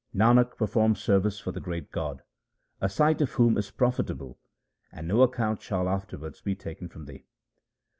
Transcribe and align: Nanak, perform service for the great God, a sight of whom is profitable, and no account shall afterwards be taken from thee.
Nanak, 0.15 0.57
perform 0.57 0.95
service 0.95 1.37
for 1.39 1.51
the 1.51 1.59
great 1.59 1.91
God, 1.91 2.23
a 2.81 2.89
sight 2.89 3.21
of 3.21 3.33
whom 3.33 3.55
is 3.55 3.69
profitable, 3.69 4.39
and 4.91 5.07
no 5.07 5.21
account 5.21 5.61
shall 5.61 5.87
afterwards 5.87 6.41
be 6.41 6.55
taken 6.55 6.89
from 6.89 7.05
thee. 7.05 7.27